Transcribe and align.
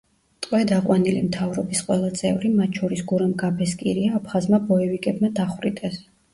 ტყვედ 0.43 0.71
აყვანილი 0.77 1.21
მთავრობის 1.25 1.83
ყველა 1.91 2.09
წევრი, 2.23 2.51
მათ 2.63 2.81
შორის 2.81 3.05
გურამ 3.13 3.37
გაბესკირია, 3.45 4.17
აფხაზმა 4.23 4.65
ბოევიკებმა 4.73 5.35
დახვრიტეს. 5.45 6.05